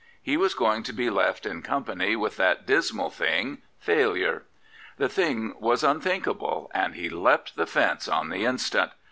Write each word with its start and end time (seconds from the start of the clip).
He 0.19 0.35
was 0.35 0.55
going 0.55 0.81
to 0.81 0.93
be 0.93 1.11
left 1.11 1.45
'in 1.45 1.61
company 1.61 2.15
with 2.15 2.35
that 2.37 2.65
dismal 2.65 3.11
thing, 3.11 3.61
failure. 3.77 4.45
The 4.97 5.07
thing 5.07 5.53
was 5.59 5.83
unthink 5.83 6.27
able, 6.27 6.71
and 6.73 6.95
he 6.95 7.07
leapt 7.07 7.55
the 7.55 7.67
fence 7.67 8.07
on 8.07 8.29
the 8.29 8.43
instant. 8.43 8.93